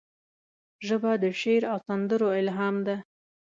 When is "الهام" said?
2.41-2.75